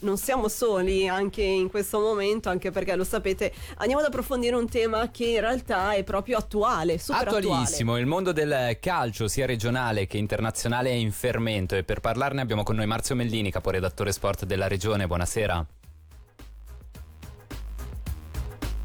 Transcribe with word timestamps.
non 0.00 0.16
siamo 0.16 0.48
soli 0.48 1.08
anche 1.08 1.42
in 1.42 1.68
questo 1.68 1.98
momento, 1.98 2.48
anche 2.48 2.70
perché 2.70 2.94
lo 2.94 3.04
sapete, 3.04 3.52
andiamo 3.76 4.00
ad 4.00 4.08
approfondire 4.08 4.54
un 4.54 4.68
tema 4.68 5.10
che 5.10 5.24
in 5.26 5.40
realtà 5.40 5.92
è 5.94 6.04
proprio 6.04 6.38
attuale, 6.38 6.98
super 6.98 7.26
Attualissimo, 7.28 7.92
attuale. 7.92 8.00
il 8.00 8.06
mondo 8.06 8.32
del 8.32 8.78
calcio 8.80 9.26
sia 9.26 9.46
regionale 9.46 10.06
che 10.06 10.16
internazionale 10.18 10.90
è 10.90 10.94
in 10.94 11.10
fermento 11.12 11.74
e 11.74 11.82
per 11.82 12.00
parlarne 12.00 12.40
abbiamo 12.40 12.62
con 12.62 12.76
noi 12.76 12.86
Marzio 12.86 13.14
Mellini, 13.14 13.50
caporedattore 13.50 14.12
sport 14.12 14.44
della 14.44 14.68
regione. 14.68 15.06
Buonasera. 15.06 15.66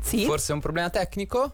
Sì? 0.02 0.26
Forse 0.26 0.52
è 0.52 0.56
un 0.56 0.62
problema 0.62 0.90
tecnico? 0.90 1.54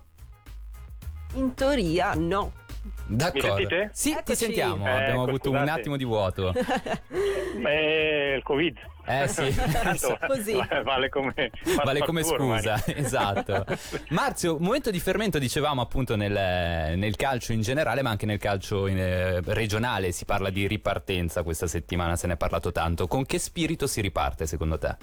In 1.33 1.53
teoria 1.53 2.13
no. 2.13 2.63
D'accordo. 3.07 3.47
Mi 3.47 3.53
sentite? 3.53 3.89
Sì, 3.93 4.11
Eccoci. 4.11 4.23
ti 4.25 4.35
sentiamo. 4.35 4.85
Eh, 4.85 4.89
Abbiamo 4.89 5.21
ecco, 5.21 5.29
avuto 5.29 5.49
un 5.51 5.57
scusate. 5.57 5.79
attimo 5.79 5.97
di 5.97 6.03
vuoto. 6.05 6.53
È 6.53 8.33
il 8.35 8.43
Covid. 8.43 8.77
Eh 9.07 9.27
sì. 9.27 9.53
Tanto 9.71 10.17
Così. 10.25 10.53
Vale 10.83 11.09
come, 11.09 11.33
Vale 11.83 11.99
come 11.99 12.21
ormai. 12.21 12.59
scusa, 12.59 12.83
esatto. 12.87 13.65
Marzio, 14.09 14.57
momento 14.59 14.89
di 14.91 14.99
fermento 14.99 15.37
dicevamo 15.39 15.81
appunto 15.81 16.15
nel, 16.15 16.97
nel 16.97 17.15
calcio 17.15 17.53
in 17.53 17.61
generale, 17.61 18.01
ma 18.01 18.09
anche 18.09 18.25
nel 18.25 18.39
calcio 18.39 18.87
in, 18.87 18.97
eh, 18.97 19.41
regionale. 19.41 20.11
Si 20.11 20.25
parla 20.25 20.49
di 20.49 20.67
ripartenza 20.67 21.43
questa 21.43 21.67
settimana, 21.67 22.15
se 22.15 22.27
ne 22.27 22.33
è 22.33 22.37
parlato 22.37 22.71
tanto. 22.71 23.07
Con 23.07 23.25
che 23.25 23.37
spirito 23.39 23.85
si 23.87 24.01
riparte 24.01 24.47
secondo 24.47 24.77
te? 24.77 24.95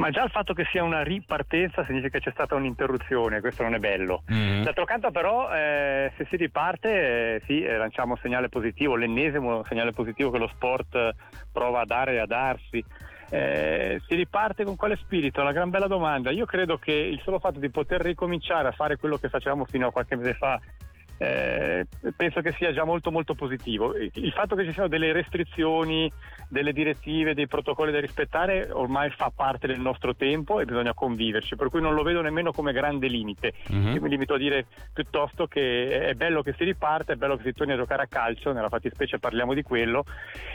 Ma 0.00 0.08
già 0.08 0.24
il 0.24 0.30
fatto 0.30 0.54
che 0.54 0.64
sia 0.70 0.82
una 0.82 1.02
ripartenza 1.02 1.84
significa 1.84 2.18
che 2.18 2.24
c'è 2.24 2.30
stata 2.32 2.54
un'interruzione, 2.54 3.40
questo 3.40 3.64
non 3.64 3.74
è 3.74 3.78
bello. 3.78 4.22
Mm. 4.32 4.62
D'altro 4.62 4.86
canto 4.86 5.10
però 5.10 5.54
eh, 5.54 6.10
se 6.16 6.26
si 6.30 6.36
riparte 6.36 7.34
eh, 7.34 7.42
sì, 7.44 7.62
eh, 7.62 7.76
lanciamo 7.76 8.14
un 8.14 8.18
segnale 8.22 8.48
positivo, 8.48 8.96
l'ennesimo 8.96 9.62
segnale 9.68 9.92
positivo 9.92 10.30
che 10.30 10.38
lo 10.38 10.48
sport 10.54 10.94
eh, 10.94 11.14
prova 11.52 11.82
a 11.82 11.84
dare 11.84 12.14
e 12.14 12.18
a 12.18 12.24
darsi. 12.24 12.82
Eh, 13.28 14.00
si 14.08 14.14
riparte 14.14 14.64
con 14.64 14.74
quale 14.74 14.96
spirito? 14.96 15.42
Una 15.42 15.52
gran 15.52 15.68
bella 15.68 15.86
domanda. 15.86 16.30
Io 16.30 16.46
credo 16.46 16.78
che 16.78 16.92
il 16.92 17.20
solo 17.22 17.38
fatto 17.38 17.58
di 17.58 17.68
poter 17.68 18.00
ricominciare 18.00 18.68
a 18.68 18.72
fare 18.72 18.96
quello 18.96 19.18
che 19.18 19.28
facevamo 19.28 19.66
fino 19.66 19.86
a 19.86 19.92
qualche 19.92 20.16
mese 20.16 20.32
fa 20.32 20.58
eh, 21.22 21.86
penso 22.16 22.40
che 22.40 22.52
sia 22.52 22.72
già 22.72 22.84
molto 22.84 23.10
molto 23.10 23.34
positivo. 23.34 23.94
Il 23.94 24.32
fatto 24.32 24.56
che 24.56 24.64
ci 24.64 24.72
siano 24.72 24.88
delle 24.88 25.12
restrizioni, 25.12 26.10
delle 26.48 26.72
direttive, 26.72 27.34
dei 27.34 27.46
protocolli 27.46 27.92
da 27.92 28.00
rispettare 28.00 28.70
ormai 28.72 29.10
fa 29.10 29.30
parte 29.34 29.66
del 29.66 29.80
nostro 29.80 30.16
tempo 30.16 30.60
e 30.60 30.64
bisogna 30.64 30.94
conviverci, 30.94 31.56
per 31.56 31.68
cui 31.68 31.82
non 31.82 31.92
lo 31.92 32.02
vedo 32.02 32.22
nemmeno 32.22 32.52
come 32.52 32.72
grande 32.72 33.06
limite. 33.08 33.52
Mhm. 33.68 33.92
Io 33.92 34.00
mi 34.00 34.08
limito 34.08 34.32
a 34.32 34.38
dire 34.38 34.64
piuttosto 34.94 35.46
che 35.46 36.06
è 36.06 36.14
bello 36.14 36.40
che 36.40 36.54
si 36.56 36.64
riparte, 36.64 37.12
è 37.12 37.16
bello 37.16 37.36
che 37.36 37.42
si 37.44 37.52
torni 37.52 37.74
a 37.74 37.76
giocare 37.76 38.04
a 38.04 38.06
calcio, 38.06 38.52
nella 38.52 38.70
fattispecie 38.70 39.18
parliamo 39.18 39.52
di 39.52 39.62
quello. 39.62 40.04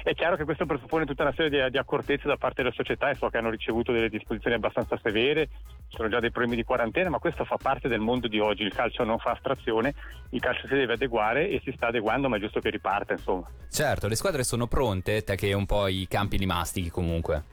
È 0.01 0.15
chiaro 0.15 0.35
che 0.35 0.45
questo 0.45 0.65
presuppone 0.65 1.05
tutta 1.05 1.21
una 1.21 1.33
serie 1.33 1.65
di, 1.65 1.69
di 1.69 1.77
accortezze 1.77 2.27
da 2.27 2.37
parte 2.37 2.63
della 2.63 2.73
società 2.73 3.11
e 3.11 3.15
so 3.15 3.29
che 3.29 3.37
hanno 3.37 3.51
ricevuto 3.51 3.91
delle 3.91 4.09
disposizioni 4.09 4.55
abbastanza 4.55 4.97
severe, 4.97 5.47
sono 5.95 6.09
già 6.09 6.19
dei 6.19 6.31
problemi 6.31 6.55
di 6.55 6.63
quarantena, 6.63 7.09
ma 7.09 7.19
questo 7.19 7.45
fa 7.45 7.57
parte 7.57 7.87
del 7.87 7.99
mondo 7.99 8.27
di 8.27 8.39
oggi. 8.39 8.63
Il 8.63 8.73
calcio 8.73 9.03
non 9.03 9.17
fa 9.17 9.31
astrazione, 9.31 9.93
il 10.29 10.39
calcio 10.39 10.67
si 10.67 10.75
deve 10.75 10.93
adeguare 10.93 11.49
e 11.49 11.61
si 11.63 11.73
sta 11.75 11.87
adeguando, 11.87 12.29
ma 12.29 12.37
è 12.37 12.39
giusto 12.39 12.59
che 12.59 12.69
riparta, 12.69 13.13
insomma. 13.13 13.49
Certo, 13.69 14.07
le 14.07 14.15
squadre 14.15 14.43
sono 14.43 14.67
pronte, 14.67 15.23
te 15.23 15.35
che 15.35 15.53
un 15.53 15.65
po' 15.65 15.87
i 15.87 16.05
campi 16.07 16.37
li 16.37 16.45
mastichi 16.45 16.89
comunque. 16.89 17.43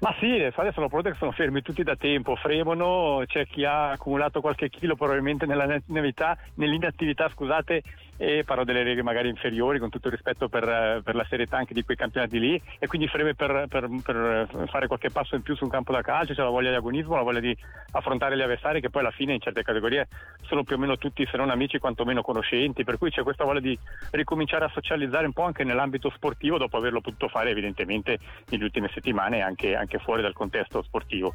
Ma 0.00 0.14
sì, 0.20 0.28
le 0.28 0.50
squadre 0.52 0.72
sono 0.72 0.88
pronte 0.88 1.10
che 1.10 1.16
sono 1.18 1.32
fermi 1.32 1.60
tutti 1.60 1.82
da 1.82 1.96
tempo, 1.96 2.36
fremono, 2.36 3.24
c'è 3.26 3.46
chi 3.46 3.64
ha 3.64 3.90
accumulato 3.90 4.40
qualche 4.40 4.70
chilo 4.70 4.94
probabilmente 4.94 5.44
nella 5.44 5.64
nell'inattività, 5.64 6.38
nell'inattività 6.54 7.28
scusate, 7.28 7.82
e 8.20 8.42
parlo 8.44 8.64
delle 8.64 8.82
righe 8.82 9.02
magari 9.02 9.28
inferiori 9.28 9.78
con 9.78 9.90
tutto 9.90 10.08
il 10.08 10.14
rispetto 10.14 10.48
per, 10.48 10.68
eh, 10.68 11.00
per 11.04 11.14
la 11.14 11.24
serietà 11.28 11.56
anche 11.56 11.72
di 11.72 11.84
quei 11.84 11.96
campionati 11.96 12.40
lì 12.40 12.60
e 12.80 12.86
quindi 12.88 13.06
freme 13.06 13.34
per, 13.34 13.66
per- 13.68 13.88
per 14.02 14.66
fare 14.68 14.88
qualche 14.88 15.10
passo 15.10 15.36
in 15.36 15.42
più 15.42 15.54
su 15.54 15.64
un 15.64 15.70
campo 15.70 15.92
da 15.92 16.02
calcio, 16.02 16.34
c'è 16.34 16.42
la 16.42 16.48
voglia 16.48 16.70
di 16.70 16.76
agonismo, 16.76 17.14
la 17.14 17.22
voglia 17.22 17.38
di 17.38 17.56
affrontare 17.92 18.36
gli 18.36 18.42
avversari 18.42 18.80
che 18.80 18.90
poi 18.90 19.02
alla 19.02 19.12
fine 19.12 19.34
in 19.34 19.40
certe 19.40 19.62
categorie 19.62 20.08
sono 20.42 20.64
più 20.64 20.74
o 20.74 20.78
meno 20.78 20.98
tutti 20.98 21.26
se 21.30 21.36
non 21.36 21.50
amici 21.50 21.78
quantomeno 21.78 22.22
conoscenti, 22.22 22.82
per 22.82 22.98
cui 22.98 23.10
c'è 23.10 23.22
questa 23.22 23.44
voglia 23.44 23.60
di 23.60 23.78
ricominciare 24.10 24.64
a 24.64 24.70
socializzare 24.74 25.26
un 25.26 25.32
po' 25.32 25.44
anche 25.44 25.62
nell'ambito 25.62 26.10
sportivo 26.10 26.58
dopo 26.58 26.76
averlo 26.76 27.00
potuto 27.00 27.28
fare 27.28 27.50
evidentemente 27.50 28.18
nelle 28.50 28.64
ultime 28.64 28.90
settimane 28.92 29.42
anche, 29.42 29.76
anche 29.76 29.98
fuori 29.98 30.22
dal 30.22 30.32
contesto 30.32 30.82
sportivo. 30.82 31.34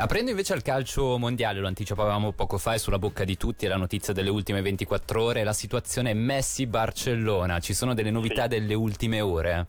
Aprendo 0.00 0.30
invece 0.30 0.52
al 0.52 0.62
calcio 0.62 1.18
mondiale, 1.18 1.58
lo 1.58 1.66
anticipavamo 1.66 2.30
poco 2.32 2.56
fa, 2.56 2.74
è 2.74 2.78
sulla 2.78 3.00
bocca 3.00 3.24
di 3.24 3.36
tutti, 3.36 3.66
è 3.66 3.68
la 3.68 3.76
notizia 3.76 4.12
delle 4.14 4.30
ultime 4.30 4.62
24 4.62 5.20
ore, 5.22 5.42
la 5.42 5.52
situazione 5.52 6.14
Messi-Barcellona, 6.14 7.58
ci 7.58 7.74
sono 7.74 7.94
delle 7.94 8.12
novità 8.12 8.42
Sì. 8.42 8.48
delle 8.48 8.74
ultime 8.74 9.20
ore? 9.20 9.66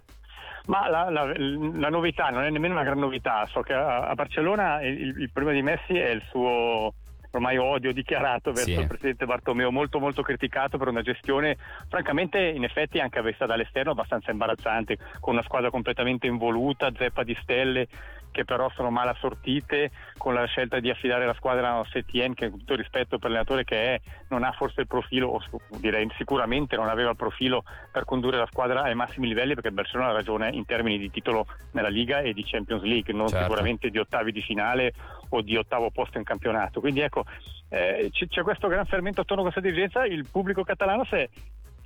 Ma 0.67 0.87
la, 0.87 1.09
la- 1.09 1.33
la 1.35 1.89
novità 1.89 2.29
non 2.29 2.43
è 2.43 2.49
nemmeno 2.51 2.75
una 2.75 2.83
gran 2.83 2.99
novità, 2.99 3.43
so 3.47 3.61
che 3.61 3.73
a, 3.73 4.07
a 4.07 4.13
Barcellona 4.13 4.81
il, 4.83 5.15
il 5.19 5.29
problema 5.33 5.57
di 5.57 5.63
Messi 5.63 5.97
è 5.97 6.09
il 6.11 6.21
suo 6.29 6.93
ormai 7.31 7.57
odio 7.57 7.91
dichiarato 7.93 8.51
verso 8.51 8.69
Sì. 8.71 8.79
il 8.79 8.87
presidente 8.87 9.25
Bartomeo, 9.25 9.71
molto 9.71 9.99
molto 9.99 10.21
criticato 10.21 10.77
per 10.77 10.87
una 10.89 11.01
gestione 11.01 11.57
francamente 11.87 12.39
in 12.39 12.63
effetti 12.63 12.99
anche 12.99 13.21
vista 13.23 13.45
dall'esterno 13.47 13.91
abbastanza 13.91 14.29
imbarazzante, 14.31 14.97
con 15.19 15.33
una 15.33 15.43
squadra 15.43 15.69
completamente 15.71 16.27
involuta, 16.27 16.91
zeppa 16.95 17.23
di 17.23 17.35
stelle 17.41 17.87
che 18.31 18.45
però 18.45 18.69
sono 18.75 18.89
mal 18.89 19.07
assortite, 19.07 19.91
con 20.17 20.33
la 20.33 20.45
scelta 20.45 20.79
di 20.79 20.89
affidare 20.89 21.25
la 21.25 21.33
squadra 21.33 21.77
a 21.77 21.85
Setien 21.91 22.33
che 22.33 22.49
con 22.49 22.59
tutto 22.59 22.75
rispetto 22.75 23.17
per 23.17 23.29
l'allenatore 23.29 23.63
che 23.63 23.95
è, 23.95 24.01
non 24.29 24.43
ha 24.43 24.51
forse 24.51 24.81
il 24.81 24.87
profilo, 24.87 25.27
o 25.27 25.41
direi 25.79 26.07
sicuramente 26.17 26.75
non 26.75 26.87
aveva 26.89 27.11
il 27.11 27.15
profilo 27.15 27.63
per 27.91 28.05
condurre 28.05 28.37
la 28.37 28.47
squadra 28.47 28.83
ai 28.83 28.95
massimi 28.95 29.27
livelli 29.27 29.53
perché 29.53 29.71
Barcellona 29.71 30.09
ha 30.09 30.13
ragione 30.13 30.49
in 30.49 30.65
termini 30.65 30.97
di 30.97 31.09
titolo 31.09 31.47
nella 31.71 31.89
Liga 31.89 32.19
e 32.19 32.33
di 32.33 32.43
Champions 32.45 32.83
League, 32.83 33.13
non 33.13 33.27
Certo. 33.27 33.43
sicuramente 33.43 33.89
di 33.89 33.97
ottavi 33.97 34.31
di 34.31 34.41
finale 34.41 34.93
o 35.29 35.41
di 35.41 35.55
ottavo 35.55 35.91
posto 35.91 36.17
in 36.17 36.23
campionato. 36.23 36.79
Quindi 36.79 37.01
ecco, 37.01 37.25
eh, 37.69 38.09
c- 38.11 38.27
c'è 38.27 38.41
questo 38.41 38.67
gran 38.67 38.85
fermento 38.85 39.21
attorno 39.21 39.43
a 39.43 39.51
questa 39.51 39.61
dirigenza, 39.61 40.05
il 40.05 40.27
pubblico 40.29 40.63
catalano 40.63 41.05
si 41.05 41.15
è, 41.15 41.29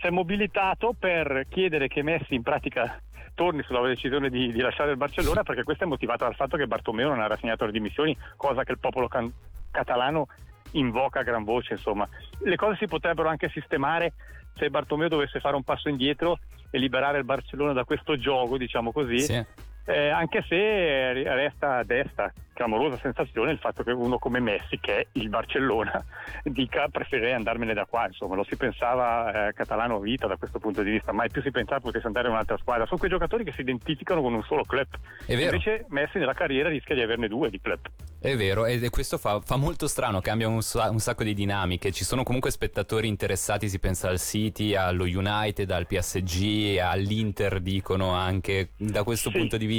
si 0.04 0.10
è 0.10 0.12
mobilitato 0.12 0.94
per 0.98 1.46
chiedere 1.48 1.88
che 1.88 2.04
Messi 2.04 2.36
in 2.36 2.42
pratica 2.42 3.00
torni 3.34 3.64
sulla 3.64 3.82
decisione 3.88 4.30
di, 4.30 4.52
di 4.52 4.60
lasciare 4.60 4.92
il 4.92 4.98
Barcellona 4.98 5.44
perché 5.44 5.64
questo 5.64 5.86
è 5.86 5.88
motivato 5.88 6.26
dal 6.26 6.36
fatto 6.36 6.58
che 6.58 6.68
Bartomeu 6.68 7.08
non 7.08 7.22
ha 7.22 7.28
rassegnato 7.28 7.66
le 7.66 7.72
dimissioni, 7.72 8.16
cosa 8.36 8.66
che 8.66 8.74
il 8.74 8.80
popolo 8.80 9.08
can- 9.08 9.32
catalano 9.72 10.28
invoca 10.72 11.22
a 11.22 11.24
gran 11.24 11.46
voce, 11.46 11.74
insomma. 11.76 12.08
Le 12.40 12.56
cose 12.58 12.76
si 12.80 12.86
potrebbero 12.86 13.30
anche 13.30 13.50
sistemare 13.50 14.12
se 14.56 14.70
Bartomeu 14.70 15.08
dovesse 15.08 15.40
fare 15.40 15.56
un 15.56 15.64
passo 15.64 15.88
indietro 15.88 16.38
e 16.70 16.78
liberare 16.80 17.20
il 17.20 17.24
Barcellona 17.24 17.72
da 17.72 17.86
questo 17.86 18.18
gioco, 18.18 18.58
diciamo 18.58 18.92
così. 18.92 19.20
Sì. 19.20 19.46
Eh, 19.86 20.10
anche 20.10 20.44
se 20.48 21.12
resta 21.14 21.78
a 21.78 21.84
destra 21.84 22.32
clamorosa 22.54 22.98
sensazione 23.02 23.52
il 23.52 23.58
fatto 23.58 23.84
che 23.84 23.92
uno 23.92 24.18
come 24.20 24.40
Messi, 24.40 24.80
che 24.80 24.98
è 25.00 25.08
il 25.14 25.28
Barcellona, 25.28 26.04
dica 26.44 26.88
preferirei 26.90 27.34
andarmene 27.34 27.74
da 27.74 27.86
qua, 27.86 28.06
insomma, 28.08 28.36
lo 28.36 28.44
si 28.44 28.56
pensava 28.56 29.48
eh, 29.50 29.54
catalano 29.54 30.00
vita 30.00 30.28
da 30.28 30.38
questo 30.38 30.60
punto 30.60 30.84
di 30.84 30.92
vista, 30.92 31.12
mai 31.12 31.30
più 31.30 31.42
si 31.42 31.52
pensava 31.52 31.82
potesse 31.82 32.08
andare 32.08 32.28
in 32.28 32.34
un'altra 32.34 32.58
squadra. 32.58 32.86
Sono 32.86 33.00
quei 33.00 33.10
giocatori 33.12 33.44
che 33.44 33.52
si 33.52 33.62
identificano 33.62 34.22
con 34.22 34.34
un 34.34 34.44
solo 34.44 34.64
club. 34.64 34.88
Invece 35.28 35.86
Messi 35.90 36.18
nella 36.18 36.34
carriera 36.34 36.70
rischia 36.70 36.96
di 36.96 37.02
averne 37.02 37.28
due 37.28 37.50
di 37.50 37.60
club. 37.60 37.80
È 38.20 38.38
vero, 38.38 38.66
e 38.66 38.90
questo 38.90 39.18
fa, 39.18 39.42
fa 39.42 39.58
molto 39.58 39.88
strano, 39.88 40.22
cambia 40.22 40.48
un, 40.48 40.56
un 40.56 41.00
sacco 41.00 41.24
di 41.24 41.34
dinamiche. 41.34 41.92
Ci 41.92 42.06
sono 42.06 42.24
comunque 42.24 42.52
spettatori 42.52 43.10
interessati, 43.10 43.68
si 43.68 43.80
pensa 43.80 44.08
al 44.08 44.18
City, 44.20 44.76
allo 44.76 45.04
United, 45.04 45.70
al 45.70 45.88
PSG, 45.88 46.78
all'Inter, 46.78 47.60
dicono 47.60 48.12
anche. 48.12 48.70
Da 48.78 49.04
questo 49.04 49.30
Sì. 49.30 49.38
punto 49.40 49.58
di 49.58 49.66
vista, 49.66 49.72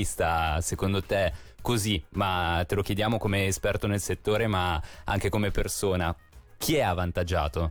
secondo 0.61 1.03
te, 1.03 1.33
così, 1.61 2.03
ma 2.11 2.65
te 2.67 2.75
lo 2.75 2.83
chiediamo 2.83 3.19
come 3.19 3.47
esperto 3.47 3.87
nel 3.87 4.01
settore, 4.01 4.47
ma 4.47 4.83
anche 5.05 5.29
come 5.29 5.51
persona, 5.51 6.15
chi 6.59 6.77
è 6.77 6.83
avvantaggiato? 6.83 7.71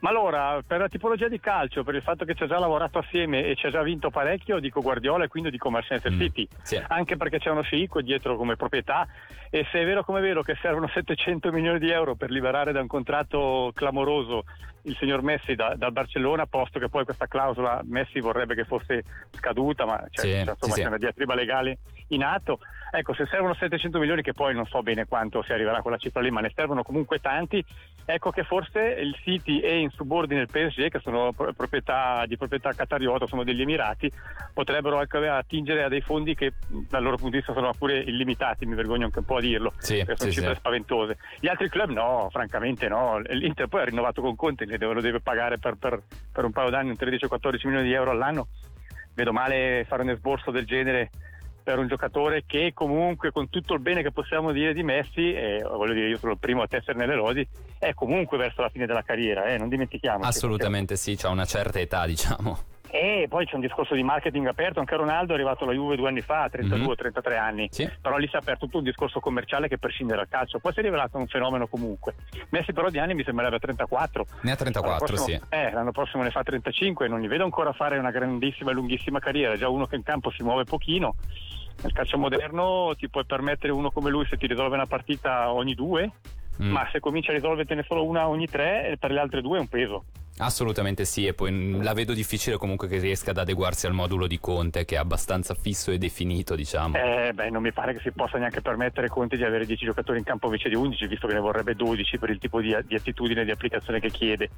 Ma 0.00 0.10
allora, 0.10 0.60
per 0.64 0.78
la 0.78 0.88
tipologia 0.88 1.26
di 1.26 1.40
calcio, 1.40 1.82
per 1.82 1.94
il 1.94 2.02
fatto 2.02 2.24
che 2.26 2.34
ci 2.34 2.42
ha 2.42 2.46
già 2.46 2.58
lavorato 2.58 2.98
assieme 2.98 3.44
e 3.46 3.56
ci 3.56 3.66
ha 3.66 3.70
già 3.70 3.82
vinto 3.82 4.10
parecchio, 4.10 4.58
dico 4.60 4.82
Guardiola 4.82 5.24
e 5.24 5.28
quindi 5.28 5.50
dico 5.50 5.70
Manchester 5.70 6.12
Mm, 6.12 6.20
City. 6.20 6.46
sì. 6.62 6.80
Anche 6.88 7.16
perché 7.16 7.38
c'è 7.38 7.50
uno 7.50 7.62
sceicco 7.62 8.02
dietro 8.02 8.36
come 8.36 8.56
proprietà 8.56 9.06
e 9.50 9.66
se 9.72 9.80
è 9.80 9.84
vero 9.84 10.04
come 10.04 10.18
è 10.18 10.22
vero 10.22 10.42
che 10.42 10.56
servono 10.60 10.86
700 10.92 11.50
milioni 11.50 11.78
di 11.78 11.90
euro 11.90 12.14
per 12.14 12.30
liberare 12.30 12.72
da 12.72 12.80
un 12.80 12.86
contratto 12.86 13.72
clamoroso 13.74 14.44
il 14.82 14.94
signor 14.98 15.22
Messi 15.22 15.56
da- 15.56 15.74
dal 15.76 15.90
Barcellona, 15.90 16.46
posto 16.46 16.78
che 16.78 16.88
poi 16.88 17.04
questa 17.04 17.26
clausola 17.26 17.80
Messi 17.86 18.20
vorrebbe 18.20 18.54
che 18.54 18.64
fosse 18.64 19.02
scaduta, 19.32 19.84
ma 19.84 19.96
c'è, 20.10 20.20
Sì, 20.20 20.28
c'è, 20.28 20.38
insomma, 20.40 20.56
sì, 20.60 20.70
sì. 20.72 20.80
c'è 20.82 20.86
una 20.86 20.98
diatriba 20.98 21.34
legale 21.34 21.78
in 22.08 22.22
atto. 22.22 22.60
Ecco, 22.92 23.12
se 23.14 23.26
servono 23.26 23.52
700 23.54 23.98
milioni, 23.98 24.22
che 24.22 24.32
poi 24.32 24.54
non 24.54 24.64
so 24.66 24.82
bene 24.82 25.06
quanto 25.06 25.42
si 25.42 25.52
arriverà 25.52 25.78
a 25.78 25.82
quella 25.82 25.96
cifra 25.96 26.20
lì, 26.20 26.30
ma 26.30 26.40
ne 26.40 26.52
servono 26.54 26.84
comunque 26.84 27.18
tanti, 27.20 27.62
ecco 28.04 28.30
che 28.30 28.44
forse 28.44 28.80
il 28.80 29.16
City 29.24 29.58
e 29.58 29.76
in 29.86 29.90
subordine 29.90 30.42
il 30.42 30.48
PSG, 30.50 30.88
che 30.88 31.00
sono 31.00 31.32
pro- 31.32 31.52
proprietà, 31.52 32.24
di 32.26 32.36
proprietà 32.36 32.72
catariota, 32.72 33.26
sono 33.26 33.42
degli 33.44 33.62
Emirati, 33.62 34.10
potrebbero 34.52 35.00
ecco, 35.00 35.18
attingere 35.18 35.82
a 35.84 35.88
dei 35.88 36.00
fondi 36.02 36.34
che 36.34 36.52
dal 36.68 37.02
loro 37.02 37.16
punto 37.16 37.30
di 37.32 37.36
vista 37.38 37.52
sono 37.52 37.72
pure 37.76 37.98
illimitati, 37.98 38.66
mi 38.66 38.74
vergogno 38.74 39.06
anche 39.06 39.18
un 39.20 39.24
po' 39.24 39.36
a 39.36 39.40
dirlo, 39.40 39.72
Sì, 39.78 39.96
perché 39.96 40.16
sono 40.16 40.30
sì, 40.30 40.36
cifre 40.36 40.52
sì. 40.54 40.58
spaventose. 40.60 41.16
Gli 41.40 41.48
altri 41.48 41.68
club 41.68 41.90
no, 41.90 42.28
francamente 42.30 42.88
no. 42.88 43.18
L'Inter 43.18 43.68
poi 43.68 43.80
ha 43.80 43.84
rinnovato 43.84 44.20
con 44.20 44.36
Conte, 44.36 44.66
lo 44.66 45.00
deve 45.00 45.20
pagare 45.20 45.58
per, 45.58 45.76
per- 45.76 46.02
per 46.32 46.44
un 46.44 46.52
paio 46.52 46.70
d'anni 46.70 46.90
un 46.90 46.96
13-14 46.98 47.66
milioni 47.66 47.86
di 47.86 47.92
euro 47.94 48.10
all'anno. 48.10 48.48
Vedo 49.14 49.32
male 49.32 49.84
fare 49.88 50.02
un 50.02 50.10
esborso 50.10 50.50
del 50.50 50.66
genere 50.66 51.10
per 51.66 51.78
un 51.80 51.88
giocatore 51.88 52.44
che 52.46 52.70
comunque 52.72 53.32
con 53.32 53.50
tutto 53.50 53.74
il 53.74 53.80
bene 53.80 54.00
che 54.00 54.12
possiamo 54.12 54.52
dire 54.52 54.72
di 54.72 54.84
Messi, 54.84 55.34
e 55.34 55.62
voglio 55.64 55.94
dire 55.94 56.06
io 56.06 56.16
sono 56.16 56.30
il 56.30 56.38
primo 56.38 56.62
a 56.62 56.68
tessere 56.68 56.96
nelle 56.96 57.16
lodi, 57.16 57.44
è 57.76 57.92
comunque 57.92 58.38
verso 58.38 58.62
la 58.62 58.68
fine 58.68 58.86
della 58.86 59.02
carriera, 59.02 59.46
eh, 59.46 59.58
non 59.58 59.68
dimentichiamo. 59.68 60.22
Assolutamente 60.22 60.94
sì, 60.94 61.16
c'ha 61.16 61.28
una 61.28 61.44
certa 61.44 61.80
età 61.80 62.06
diciamo. 62.06 62.74
E 62.88 63.26
poi 63.28 63.46
c'è 63.46 63.56
un 63.56 63.60
discorso 63.60 63.94
di 63.94 64.02
marketing 64.02 64.46
aperto, 64.46 64.78
anche 64.78 64.94
Ronaldo 64.94 65.32
è 65.32 65.34
arrivato 65.34 65.64
alla 65.64 65.72
Juve 65.72 65.96
due 65.96 66.08
anni 66.08 66.20
fa, 66.20 66.46
32-33 66.46 67.28
mm-hmm. 67.28 67.38
anni, 67.38 67.68
sì. 67.70 67.90
però 68.00 68.16
lì 68.16 68.28
si 68.28 68.36
è 68.36 68.38
aperto 68.38 68.66
tutto 68.66 68.78
un 68.78 68.84
discorso 68.84 69.18
commerciale 69.18 69.68
che 69.68 69.76
prescinde 69.76 70.14
dal 70.14 70.28
calcio, 70.28 70.60
poi 70.60 70.72
si 70.72 70.78
è 70.78 70.82
rivelato 70.82 71.18
un 71.18 71.26
fenomeno 71.26 71.66
comunque. 71.66 72.14
Messi 72.50 72.72
però 72.72 72.88
di 72.88 72.98
anni 72.98 73.14
mi 73.14 73.24
sembrerebbe 73.24 73.58
34. 73.58 74.26
Ne 74.42 74.52
ha 74.52 74.56
34, 74.56 75.04
prossimo, 75.04 75.26
sì. 75.26 75.40
Eh, 75.48 75.72
l'anno 75.72 75.90
prossimo 75.90 76.22
ne 76.22 76.30
fa 76.30 76.42
35, 76.42 77.08
non 77.08 77.20
gli 77.20 77.28
vedo 77.28 77.44
ancora 77.44 77.72
fare 77.72 77.98
una 77.98 78.12
grandissima 78.12 78.70
e 78.70 78.74
lunghissima 78.74 79.18
carriera, 79.18 79.54
è 79.54 79.58
già 79.58 79.68
uno 79.68 79.86
che 79.86 79.96
in 79.96 80.04
campo 80.04 80.30
si 80.30 80.44
muove 80.44 80.62
pochino. 80.62 81.16
Nel 81.82 81.92
calcio 81.92 82.18
moderno 82.18 82.94
ti 82.96 83.08
puoi 83.08 83.24
permettere 83.24 83.72
uno 83.72 83.90
come 83.90 84.10
lui 84.10 84.26
se 84.26 84.36
ti 84.36 84.46
risolve 84.46 84.74
una 84.74 84.86
partita 84.86 85.52
ogni 85.52 85.74
due, 85.74 86.10
mm. 86.62 86.70
ma 86.70 86.88
se 86.90 87.00
comincia 87.00 87.30
a 87.30 87.34
risolvertene 87.34 87.84
solo 87.86 88.04
una 88.04 88.28
ogni 88.28 88.46
tre, 88.46 88.96
per 88.98 89.10
le 89.10 89.20
altre 89.20 89.42
due 89.42 89.58
è 89.58 89.60
un 89.60 89.68
peso. 89.68 90.04
Assolutamente 90.38 91.06
sì, 91.06 91.26
e 91.26 91.32
poi 91.32 91.82
la 91.82 91.94
vedo 91.94 92.12
difficile 92.12 92.58
comunque 92.58 92.88
che 92.88 92.98
riesca 92.98 93.30
ad 93.30 93.38
adeguarsi 93.38 93.86
al 93.86 93.94
modulo 93.94 94.26
di 94.26 94.38
Conte, 94.38 94.84
che 94.84 94.96
è 94.96 94.98
abbastanza 94.98 95.54
fisso 95.54 95.90
e 95.90 95.98
definito, 95.98 96.54
diciamo. 96.54 96.96
Eh, 96.96 97.32
beh, 97.32 97.48
non 97.48 97.62
mi 97.62 97.72
pare 97.72 97.94
che 97.94 98.00
si 98.00 98.12
possa 98.12 98.36
neanche 98.36 98.60
permettere 98.60 99.08
Conte 99.08 99.36
di 99.36 99.44
avere 99.44 99.64
10 99.64 99.86
giocatori 99.86 100.18
in 100.18 100.24
campo 100.24 100.46
invece 100.46 100.68
di 100.68 100.74
11, 100.74 101.06
visto 101.06 101.26
che 101.26 101.32
ne 101.32 101.40
vorrebbe 101.40 101.74
12 101.74 102.18
per 102.18 102.30
il 102.30 102.38
tipo 102.38 102.60
di, 102.60 102.76
di 102.86 102.94
attitudine 102.94 103.40
e 103.40 103.44
di 103.44 103.50
applicazione 103.50 103.98
che 103.98 104.10
chiede. 104.10 104.50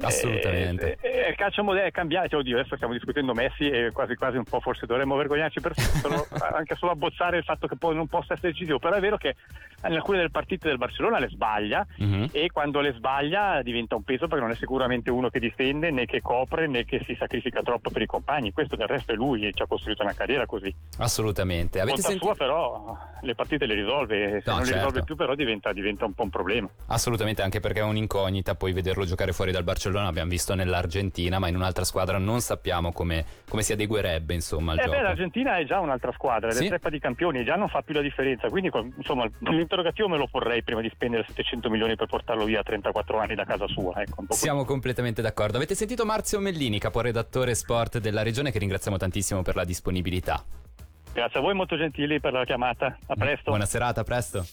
Assolutamente. 0.00 0.98
Eh, 1.00 1.08
eh, 1.08 1.28
il 1.30 1.36
calcio 1.36 1.62
moderno 1.64 1.88
è 1.88 1.90
cambiato, 1.90 2.28
cioè, 2.28 2.40
oddio, 2.40 2.58
adesso 2.58 2.76
stiamo 2.76 2.92
discutendo 2.92 3.32
Messi 3.32 3.68
e 3.68 3.90
quasi 3.92 4.14
quasi 4.14 4.36
un 4.36 4.44
po' 4.44 4.60
forse 4.60 4.84
dovremmo 4.84 5.16
vergognarci 5.16 5.60
per 5.60 5.72
solo, 6.02 6.26
anche 6.52 6.74
solo 6.76 6.92
abbozzare 6.92 7.38
il 7.38 7.44
fatto 7.44 7.66
che 7.66 7.76
poi 7.76 7.94
non 7.94 8.06
possa 8.06 8.34
essere 8.34 8.52
decisivo, 8.52 8.78
però 8.78 8.94
è 8.94 9.00
vero 9.00 9.16
che 9.16 9.36
in 9.86 9.94
alcune 9.94 10.18
delle 10.18 10.30
partite 10.30 10.68
del 10.68 10.78
Barcellona 10.78 11.18
le 11.18 11.28
sbaglia 11.28 11.86
mm-hmm. 12.02 12.26
e 12.32 12.50
quando 12.52 12.80
le 12.80 12.92
sbaglia 12.92 13.62
diventa 13.62 13.96
un 13.96 14.02
peso 14.02 14.26
perché 14.26 14.42
non 14.44 14.52
è 14.52 14.56
sicuramente 14.56 15.05
veramente 15.06 15.10
uno 15.10 15.30
che 15.30 15.38
difende 15.38 15.90
né 15.90 16.06
che 16.06 16.20
copre 16.20 16.66
né 16.66 16.84
che 16.84 17.02
si 17.06 17.14
sacrifica 17.18 17.62
troppo 17.62 17.90
per 17.90 18.02
i 18.02 18.06
compagni. 18.06 18.52
Questo 18.52 18.76
del 18.76 18.86
resto 18.86 19.12
è 19.12 19.14
lui 19.14 19.46
e 19.46 19.52
ci 19.52 19.62
ha 19.62 19.66
costruito 19.66 20.02
una 20.02 20.14
carriera 20.14 20.46
così. 20.46 20.74
Assolutamente. 20.98 21.80
Avete 21.80 22.02
sentito... 22.02 22.26
sua 22.26 22.34
però 22.34 22.96
le 23.22 23.34
partite 23.34 23.66
le 23.66 23.74
risolve, 23.74 24.40
se 24.42 24.50
no, 24.50 24.56
non 24.56 24.64
certo. 24.64 24.70
le 24.70 24.74
risolve 24.74 25.04
più 25.04 25.16
però 25.16 25.34
diventa, 25.34 25.72
diventa, 25.72 26.04
un 26.04 26.14
po' 26.14 26.22
un 26.24 26.30
problema. 26.30 26.68
Assolutamente, 26.86 27.42
anche 27.42 27.60
perché 27.60 27.80
è 27.80 27.82
un'incognita 27.82 28.54
poi 28.54 28.72
vederlo 28.72 29.04
giocare 29.04 29.32
fuori 29.32 29.52
dal 29.52 29.64
Barcellona, 29.64 30.08
abbiamo 30.08 30.30
visto 30.30 30.54
nell'Argentina, 30.54 31.38
ma 31.38 31.48
in 31.48 31.56
un'altra 31.56 31.84
squadra 31.84 32.18
non 32.18 32.40
sappiamo 32.40 32.92
come, 32.92 33.24
come 33.48 33.62
si 33.62 33.72
adeguerebbe 33.72 34.34
insomma 34.34 34.72
al 34.72 34.80
eh. 34.80 34.88
Beh, 34.88 35.02
l'Argentina 35.02 35.56
è 35.56 35.64
già 35.64 35.80
un'altra 35.80 36.12
squadra, 36.12 36.50
sì? 36.50 36.64
è 36.64 36.68
treppa 36.68 36.90
di 36.90 36.98
campioni, 36.98 37.44
già 37.44 37.56
non 37.56 37.68
fa 37.68 37.82
più 37.82 37.94
la 37.94 38.00
differenza, 38.00 38.48
quindi 38.48 38.70
insomma 38.96 39.28
l'interrogativo 39.40 40.08
me 40.08 40.16
lo 40.16 40.28
porrei 40.30 40.62
prima 40.62 40.80
di 40.80 40.90
spendere 40.90 41.24
700 41.26 41.70
milioni 41.70 41.96
per 41.96 42.06
portarlo 42.06 42.44
via 42.44 42.60
a 42.60 42.62
34 42.62 43.18
anni 43.18 43.34
da 43.34 43.44
casa 43.44 43.66
sua. 43.66 44.00
Ecco, 44.00 44.24
Siamo 44.30 44.64
completamente 44.96 45.20
d'accordo. 45.20 45.58
Avete 45.58 45.74
sentito 45.74 46.06
Marzio 46.06 46.40
Mellini, 46.40 46.78
caporedattore 46.78 47.54
sport 47.54 47.98
della 47.98 48.22
regione, 48.22 48.50
che 48.50 48.58
ringraziamo 48.58 48.96
tantissimo 48.96 49.42
per 49.42 49.54
la 49.54 49.64
disponibilità. 49.64 50.42
Grazie 51.12 51.38
a 51.38 51.42
voi, 51.42 51.54
molto 51.54 51.76
gentili 51.76 52.18
per 52.18 52.32
la 52.32 52.44
chiamata. 52.44 52.96
A 53.06 53.14
presto. 53.14 53.50
Buona 53.50 53.66
serata, 53.66 54.00
a 54.00 54.04
presto. 54.04 54.46